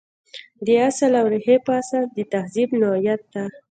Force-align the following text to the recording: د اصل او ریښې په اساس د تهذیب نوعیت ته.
د 0.65 0.67
اصل 0.89 1.11
او 1.19 1.25
ریښې 1.33 1.57
په 1.65 1.71
اساس 1.81 2.07
د 2.17 2.17
تهذیب 2.31 2.69
نوعیت 2.81 3.21
ته. 3.33 3.43